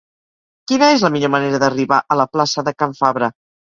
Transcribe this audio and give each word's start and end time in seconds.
Quina 0.71 0.87
és 0.95 1.05
la 1.05 1.13
millor 1.17 1.33
manera 1.35 1.61
d'arribar 1.67 2.03
a 2.03 2.21
la 2.25 2.29
plaça 2.35 2.69
de 2.71 2.79
Can 2.83 3.01
Fabra? 3.05 3.37